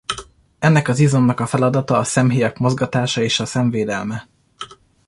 [0.59, 4.27] Ennek az izomnak a feladata a szemhéjak mozgatása és a szem védelme.